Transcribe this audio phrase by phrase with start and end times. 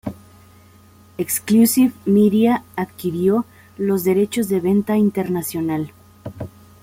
[1.19, 3.45] Exclusive Media adquirió
[3.77, 5.91] los derechos de venta internacional.